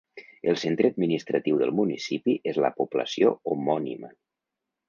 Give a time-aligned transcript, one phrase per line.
[0.51, 4.15] El centre administratiu del municipi és la població homònima.